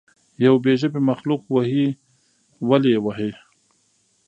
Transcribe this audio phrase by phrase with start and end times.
[0.45, 1.87] یو بې ژبې مخلوق وهئ
[2.69, 3.31] ولې یې وهئ.